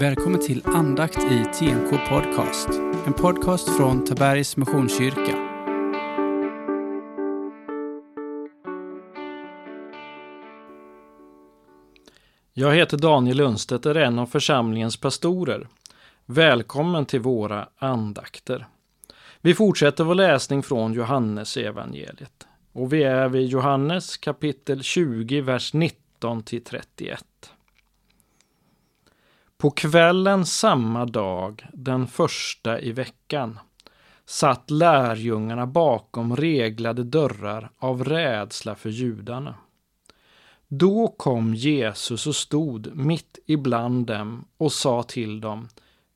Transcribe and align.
Välkommen 0.00 0.40
till 0.40 0.62
andakt 0.64 1.18
i 1.18 1.44
TNK 1.44 2.08
Podcast. 2.08 2.68
En 3.06 3.12
podcast 3.12 3.76
från 3.76 4.04
Tabergs 4.04 4.56
Missionskyrka. 4.56 5.36
Jag 12.52 12.74
heter 12.74 12.96
Daniel 12.98 13.36
Lundstedt 13.36 13.86
och 13.86 13.92
är 13.92 13.96
en 13.96 14.18
av 14.18 14.26
församlingens 14.26 14.96
pastorer. 14.96 15.68
Välkommen 16.26 17.06
till 17.06 17.20
våra 17.20 17.68
andakter. 17.78 18.66
Vi 19.40 19.54
fortsätter 19.54 20.04
vår 20.04 20.14
läsning 20.14 20.62
från 20.62 20.92
Johannes 20.92 21.56
evangeliet 21.56 22.46
och 22.72 22.92
vi 22.92 23.02
är 23.02 23.28
vid 23.28 23.46
Johannes 23.48 24.16
kapitel 24.16 24.82
20, 24.82 25.40
vers 25.40 25.74
19 25.74 26.42
till 26.42 26.64
31. 26.64 27.24
På 29.58 29.70
kvällen 29.70 30.46
samma 30.46 31.06
dag, 31.06 31.66
den 31.72 32.06
första 32.06 32.80
i 32.80 32.92
veckan, 32.92 33.58
satt 34.26 34.70
lärjungarna 34.70 35.66
bakom 35.66 36.36
reglade 36.36 37.04
dörrar 37.04 37.70
av 37.78 38.04
rädsla 38.04 38.74
för 38.74 38.90
judarna. 38.90 39.54
Då 40.68 41.14
kom 41.16 41.54
Jesus 41.54 42.26
och 42.26 42.36
stod 42.36 42.96
mitt 42.96 43.38
ibland 43.46 44.06
dem 44.06 44.44
och 44.56 44.72
sa 44.72 45.02
till 45.02 45.40
dem 45.40 45.68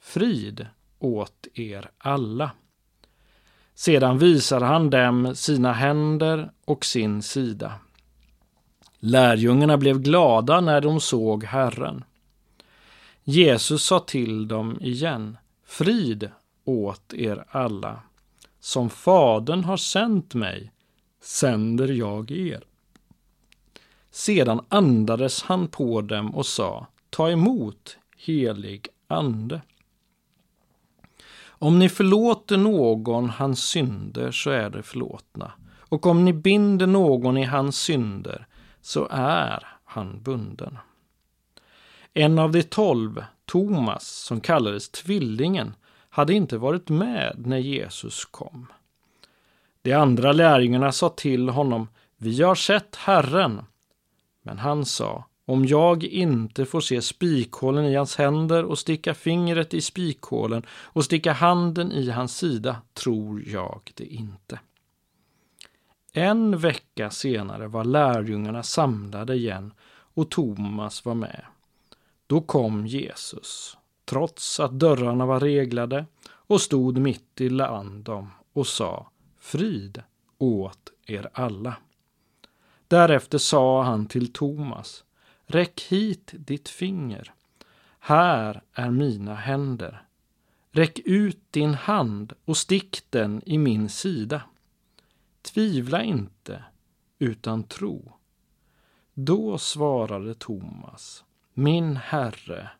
Frid 0.00 0.66
åt 0.98 1.46
er 1.54 1.90
alla. 1.98 2.50
Sedan 3.74 4.18
visade 4.18 4.66
han 4.66 4.90
dem 4.90 5.34
sina 5.34 5.72
händer 5.72 6.50
och 6.64 6.84
sin 6.84 7.22
sida. 7.22 7.72
Lärjungarna 8.98 9.76
blev 9.76 10.00
glada 10.00 10.60
när 10.60 10.80
de 10.80 11.00
såg 11.00 11.44
Herren. 11.44 12.04
Jesus 13.30 13.84
sa 13.84 14.00
till 14.00 14.48
dem 14.48 14.78
igen, 14.80 15.36
frid 15.64 16.30
åt 16.64 17.14
er 17.14 17.44
alla. 17.50 18.00
Som 18.60 18.90
Fadern 18.90 19.64
har 19.64 19.76
sänt 19.76 20.34
mig, 20.34 20.72
sänder 21.22 21.88
jag 21.88 22.30
er. 22.30 22.64
Sedan 24.10 24.60
andades 24.68 25.42
han 25.42 25.68
på 25.68 26.00
dem 26.00 26.34
och 26.34 26.46
sa, 26.46 26.86
ta 27.10 27.30
emot 27.30 27.96
helig 28.16 28.88
ande. 29.06 29.60
Om 31.46 31.78
ni 31.78 31.88
förlåter 31.88 32.56
någon 32.56 33.30
hans 33.30 33.62
synder 33.62 34.30
så 34.30 34.50
är 34.50 34.70
det 34.70 34.82
förlåtna. 34.82 35.52
Och 35.78 36.06
om 36.06 36.24
ni 36.24 36.32
binder 36.32 36.86
någon 36.86 37.36
i 37.36 37.44
hans 37.44 37.76
synder 37.76 38.46
så 38.80 39.08
är 39.10 39.66
han 39.84 40.22
bunden. 40.22 40.78
En 42.20 42.38
av 42.38 42.52
de 42.52 42.62
tolv, 42.62 43.24
Thomas, 43.44 44.08
som 44.08 44.40
kallades 44.40 44.88
Tvillingen, 44.88 45.74
hade 46.08 46.34
inte 46.34 46.58
varit 46.58 46.88
med 46.88 47.34
när 47.46 47.58
Jesus 47.58 48.24
kom. 48.24 48.66
De 49.82 49.92
andra 49.92 50.32
lärjungarna 50.32 50.92
sa 50.92 51.08
till 51.08 51.48
honom, 51.48 51.88
vi 52.16 52.42
har 52.42 52.54
sett 52.54 52.96
Herren. 52.96 53.62
Men 54.42 54.58
han 54.58 54.84
sa, 54.84 55.24
om 55.44 55.66
jag 55.66 56.04
inte 56.04 56.66
får 56.66 56.80
se 56.80 57.02
spikhålen 57.02 57.84
i 57.84 57.94
hans 57.94 58.16
händer 58.16 58.64
och 58.64 58.78
sticka 58.78 59.14
fingret 59.14 59.74
i 59.74 59.80
spikhålen 59.80 60.62
och 60.70 61.04
sticka 61.04 61.32
handen 61.32 61.92
i 61.92 62.10
hans 62.10 62.36
sida 62.36 62.76
tror 62.94 63.42
jag 63.46 63.90
det 63.94 64.06
inte. 64.06 64.60
En 66.12 66.58
vecka 66.58 67.10
senare 67.10 67.68
var 67.68 67.84
lärjungarna 67.84 68.62
samlade 68.62 69.34
igen 69.34 69.72
och 70.14 70.30
Thomas 70.30 71.04
var 71.04 71.14
med. 71.14 71.44
Då 72.30 72.40
kom 72.40 72.86
Jesus, 72.86 73.76
trots 74.04 74.60
att 74.60 74.78
dörrarna 74.78 75.26
var 75.26 75.40
reglade, 75.40 76.06
och 76.28 76.60
stod 76.60 76.98
mitt 76.98 77.40
ibland 77.40 78.04
dem 78.04 78.30
och 78.52 78.66
sa 78.66 79.10
Frid 79.38 80.02
åt 80.38 80.92
er 81.06 81.30
alla. 81.32 81.76
Därefter 82.88 83.38
sa 83.38 83.82
han 83.82 84.06
till 84.06 84.32
Thomas 84.32 85.04
Räck 85.46 85.80
hit 85.80 86.30
ditt 86.32 86.68
finger. 86.68 87.32
Här 87.98 88.62
är 88.72 88.90
mina 88.90 89.34
händer. 89.34 90.02
Räck 90.70 90.98
ut 90.98 91.52
din 91.52 91.74
hand 91.74 92.32
och 92.44 92.56
stick 92.56 93.02
den 93.10 93.42
i 93.46 93.58
min 93.58 93.88
sida. 93.88 94.42
Tvivla 95.42 96.02
inte, 96.02 96.64
utan 97.18 97.62
tro. 97.62 98.12
Då 99.14 99.58
svarade 99.58 100.34
Thomas 100.34 101.24
min 101.54 101.96
Herre 101.96 102.70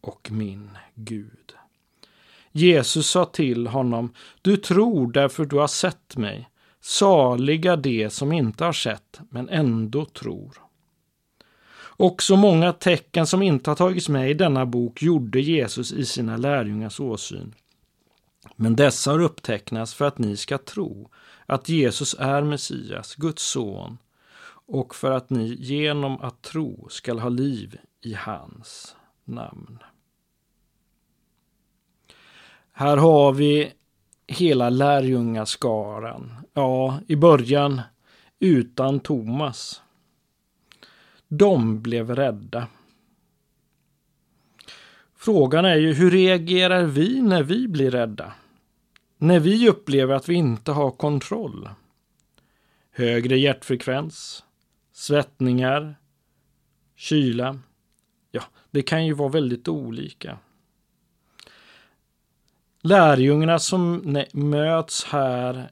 och 0.00 0.28
min 0.32 0.70
Gud. 0.94 1.54
Jesus 2.52 3.10
sa 3.10 3.24
till 3.24 3.66
honom, 3.66 4.14
du 4.42 4.56
tror 4.56 5.12
därför 5.12 5.44
du 5.44 5.56
har 5.56 5.66
sett 5.66 6.16
mig. 6.16 6.48
Saliga 6.80 7.76
de 7.76 8.10
som 8.10 8.32
inte 8.32 8.64
har 8.64 8.72
sett, 8.72 9.20
men 9.30 9.48
ändå 9.48 10.04
tror. 10.04 10.52
Också 11.96 12.36
många 12.36 12.72
tecken 12.72 13.26
som 13.26 13.42
inte 13.42 13.70
har 13.70 13.74
tagits 13.76 14.08
med 14.08 14.30
i 14.30 14.34
denna 14.34 14.66
bok 14.66 15.02
gjorde 15.02 15.40
Jesus 15.40 15.92
i 15.92 16.06
sina 16.06 16.36
lärjungars 16.36 17.00
åsyn. 17.00 17.54
Men 18.56 18.76
dessa 18.76 19.10
har 19.10 19.20
upptecknats 19.20 19.94
för 19.94 20.04
att 20.04 20.18
ni 20.18 20.36
ska 20.36 20.58
tro 20.58 21.10
att 21.46 21.68
Jesus 21.68 22.16
är 22.18 22.42
Messias, 22.42 23.14
Guds 23.14 23.42
son, 23.42 23.98
och 24.66 24.94
för 24.94 25.10
att 25.10 25.30
ni 25.30 25.54
genom 25.54 26.20
att 26.20 26.42
tro 26.42 26.88
skall 26.90 27.18
ha 27.18 27.28
liv 27.28 27.78
i 28.00 28.14
hans 28.14 28.96
namn. 29.24 29.78
Här 32.72 32.96
har 32.96 33.32
vi 33.32 33.72
hela 34.26 34.70
lärjungaskaran. 34.70 36.34
Ja, 36.52 37.00
i 37.08 37.16
början 37.16 37.80
utan 38.38 39.00
Thomas. 39.00 39.82
De 41.28 41.82
blev 41.82 42.14
rädda. 42.14 42.66
Frågan 45.14 45.64
är 45.64 45.76
ju 45.76 45.92
hur 45.92 46.10
reagerar 46.10 46.84
vi 46.84 47.22
när 47.22 47.42
vi 47.42 47.68
blir 47.68 47.90
rädda? 47.90 48.32
När 49.18 49.40
vi 49.40 49.68
upplever 49.68 50.14
att 50.14 50.28
vi 50.28 50.34
inte 50.34 50.72
har 50.72 50.90
kontroll? 50.90 51.68
Högre 52.90 53.38
hjärtfrekvens, 53.38 54.44
svettningar, 54.94 55.94
kyla. 56.96 57.58
Ja, 58.30 58.42
det 58.70 58.82
kan 58.82 59.06
ju 59.06 59.12
vara 59.12 59.28
väldigt 59.28 59.68
olika. 59.68 60.38
Lärjungarna 62.82 63.58
som 63.58 64.16
möts 64.32 65.04
här 65.04 65.70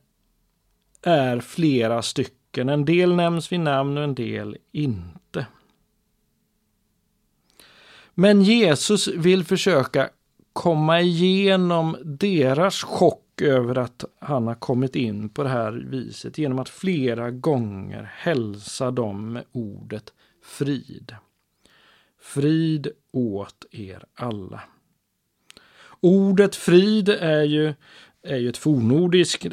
är 1.03 1.41
flera 1.41 2.03
stycken. 2.03 2.69
En 2.69 2.85
del 2.85 3.15
nämns 3.15 3.53
vid 3.53 3.61
namn 3.61 3.97
och 3.99 4.05
en 4.05 4.15
del 4.15 4.57
inte. 4.73 5.47
Men 8.15 8.43
Jesus 8.43 9.09
vill 9.09 9.45
försöka 9.45 10.11
komma 10.53 11.01
igenom 11.01 11.97
deras 12.05 12.83
chock 12.83 13.41
över 13.41 13.79
att 13.79 14.05
han 14.23 14.47
har 14.47 14.55
kommit 14.55 14.97
in 14.97 15.29
på 15.29 15.43
det 15.43 15.49
här 15.49 15.73
viset 15.73 16.39
genom 16.39 16.59
att 16.59 16.69
flera 16.69 17.31
gånger 17.31 18.03
hälsa 18.03 18.91
dem 18.91 19.33
med 19.33 19.45
ordet 19.53 20.13
frid. 20.43 21.17
Frid 22.21 22.89
åt 23.13 23.65
er 23.71 24.05
alla. 24.15 24.63
Ordet 26.01 26.57
frid 26.57 27.09
är 27.09 27.43
ju, 27.43 27.75
är 28.23 28.37
ju 28.37 28.49
ett 28.49 28.57
fornordiskt 28.57 29.47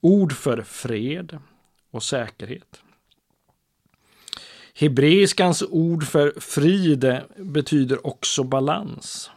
ord 0.00 0.32
för 0.32 0.62
fred 0.62 1.38
och 1.90 2.02
säkerhet. 2.02 2.82
Hebreiskans 4.74 5.62
ord 5.62 6.04
för 6.04 6.40
frid 6.40 7.20
betyder 7.36 8.06
också 8.06 8.44
balans. 8.44 9.30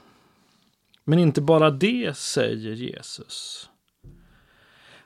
Men 1.04 1.20
inte 1.20 1.42
bara 1.42 1.72
det, 1.72 2.18
säger 2.18 2.74
Jesus. 2.74 3.70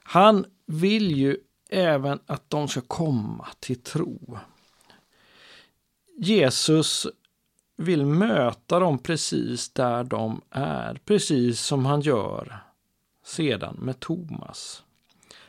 Han 0.09 0.45
vill 0.65 1.11
ju 1.11 1.37
även 1.69 2.19
att 2.25 2.49
de 2.49 2.67
ska 2.67 2.81
komma 2.81 3.47
till 3.59 3.81
tro. 3.81 4.37
Jesus 6.17 7.07
vill 7.77 8.05
möta 8.05 8.79
dem 8.79 8.99
precis 8.99 9.69
där 9.69 10.03
de 10.03 10.41
är, 10.49 10.99
precis 11.05 11.61
som 11.61 11.85
han 11.85 12.01
gör 12.01 12.59
sedan 13.25 13.75
med 13.81 13.99
Thomas. 13.99 14.83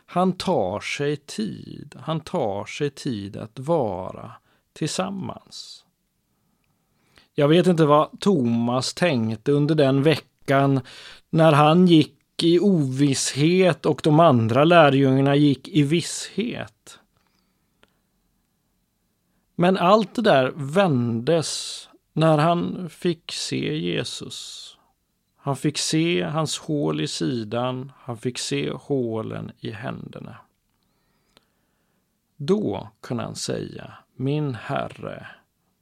Han 0.07 0.33
tar 0.33 0.81
sig 0.81 1.17
tid, 1.17 1.95
han 2.01 2.21
tar 2.21 2.65
sig 2.65 2.91
tid 2.91 3.37
att 3.37 3.59
vara 3.59 4.33
tillsammans. 4.73 5.85
Jag 7.35 7.49
vet 7.49 7.67
inte 7.67 7.87
vad 7.87 8.21
Thomas 8.21 8.95
tänkte 8.95 9.53
under 9.53 9.75
den 9.75 10.03
veckan 10.03 10.81
när 11.31 11.53
han 11.53 11.87
gick 11.87 12.18
i 12.43 12.61
ovisshet 12.61 13.87
och 13.87 14.01
de 14.05 14.21
andra 14.21 14.65
lärjungarna 14.65 15.37
gick 15.37 15.69
i 15.69 15.83
visshet. 15.83 17.01
Men 19.55 19.77
allt 19.77 20.15
det 20.15 20.23
där 20.23 20.53
vändes 20.55 21.89
när 22.13 22.39
han 22.39 22.91
fick 22.91 23.33
se 23.33 23.77
Jesus. 23.77 24.65
Han 25.37 25.57
fick 25.57 25.79
se 25.79 26.23
hans 26.23 26.59
hål 26.59 27.01
i 27.01 27.09
sidan, 27.09 27.93
han 27.97 28.19
fick 28.19 28.39
se 28.39 28.71
hålen 28.71 29.53
i 29.59 29.71
händerna. 29.71 30.37
Då 32.37 32.89
kunde 33.01 33.23
han 33.23 33.37
säga 33.37 33.95
min 34.17 34.55
Herre 34.55 35.27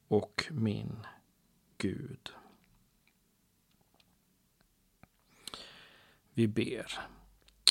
och 0.08 0.46
min 0.50 1.06
Gud. 1.78 2.30
Vi 6.36 6.46
ber. 6.48 6.98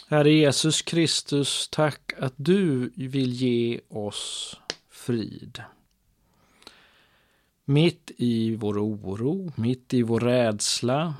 Herre 0.07 0.31
Jesus 0.31 0.81
Kristus, 0.81 1.69
tack 1.71 2.13
att 2.19 2.33
du 2.37 2.89
vill 2.95 3.33
ge 3.33 3.81
oss 3.89 4.55
frid. 4.89 5.63
Mitt 7.65 8.11
i 8.17 8.55
vår 8.55 8.79
oro, 8.79 9.51
mitt 9.55 9.93
i 9.93 10.01
vår 10.01 10.19
rädsla, 10.19 11.13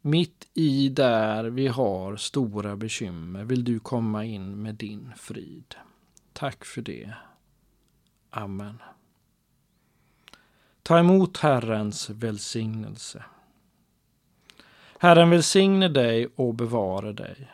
mitt 0.00 0.48
i 0.54 0.88
där 0.88 1.44
vi 1.44 1.66
har 1.66 2.16
stora 2.16 2.76
bekymmer 2.76 3.44
vill 3.44 3.64
du 3.64 3.78
komma 3.80 4.24
in 4.24 4.62
med 4.62 4.74
din 4.74 5.12
frid. 5.16 5.74
Tack 6.32 6.64
för 6.64 6.82
det. 6.82 7.14
Amen. 8.30 8.78
Ta 10.82 10.98
emot 10.98 11.36
Herrens 11.38 12.10
välsignelse. 12.10 13.24
Herren 14.98 15.30
välsigne 15.30 15.88
dig 15.88 16.28
och 16.36 16.54
bevare 16.54 17.12
dig. 17.12 17.50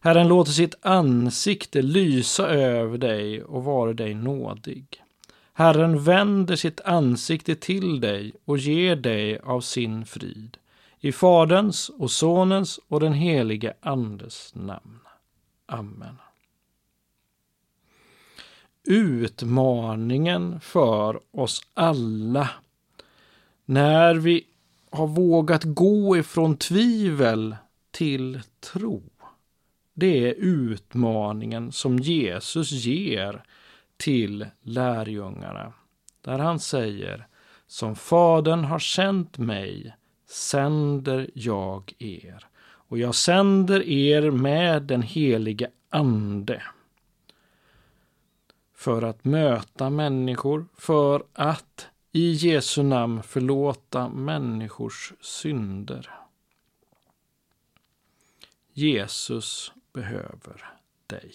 Herren 0.00 0.28
låter 0.28 0.52
sitt 0.52 0.74
ansikte 0.82 1.82
lysa 1.82 2.48
över 2.48 2.98
dig 2.98 3.42
och 3.42 3.64
vara 3.64 3.92
dig 3.92 4.14
nådig. 4.14 5.02
Herren 5.52 6.02
vänder 6.04 6.56
sitt 6.56 6.80
ansikte 6.80 7.54
till 7.54 8.00
dig 8.00 8.32
och 8.44 8.58
ger 8.58 8.96
dig 8.96 9.38
av 9.38 9.60
sin 9.60 10.06
frid. 10.06 10.56
I 11.00 11.12
Faderns 11.12 11.88
och 11.88 12.10
Sonens 12.10 12.80
och 12.88 13.00
den 13.00 13.12
helige 13.12 13.74
Andes 13.80 14.54
namn. 14.54 15.00
Amen. 15.66 16.16
Utmaningen 18.84 20.60
för 20.60 21.20
oss 21.30 21.60
alla 21.74 22.50
när 23.64 24.14
vi 24.14 24.46
har 24.90 25.06
vågat 25.06 25.64
gå 25.64 26.16
ifrån 26.16 26.56
tvivel 26.56 27.56
till 27.90 28.40
tro. 28.60 29.02
Det 29.94 30.28
är 30.28 30.34
utmaningen 30.38 31.72
som 31.72 31.98
Jesus 31.98 32.70
ger 32.70 33.42
till 33.96 34.46
lärjungarna. 34.62 35.72
Där 36.20 36.38
han 36.38 36.60
säger 36.60 37.26
Som 37.66 37.96
Fadern 37.96 38.64
har 38.64 38.78
sänt 38.78 39.38
mig 39.38 39.96
sänder 40.26 41.30
jag 41.34 41.92
er. 41.98 42.46
Och 42.60 42.98
jag 42.98 43.14
sänder 43.14 43.88
er 43.88 44.30
med 44.30 44.82
den 44.82 45.02
helige 45.02 45.70
Ande. 45.90 46.62
För 48.74 49.02
att 49.02 49.24
möta 49.24 49.90
människor, 49.90 50.66
för 50.76 51.22
att 51.32 51.86
i 52.12 52.32
Jesu 52.32 52.82
namn 52.82 53.22
förlåta 53.22 54.08
människors 54.08 55.12
synder. 55.20 56.10
Jesus 58.72 59.72
behöver 59.92 60.70
dig. 61.06 61.32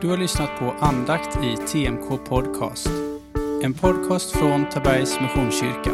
Du 0.00 0.08
har 0.08 0.16
lyssnat 0.16 0.58
på 0.58 0.64
andakt 0.70 1.44
i 1.44 1.56
TMK 1.56 2.24
Podcast. 2.28 2.90
En 3.62 3.74
podcast 3.74 4.30
från 4.30 4.68
Tabergs 4.68 5.20
Missionskyrka. 5.20 5.90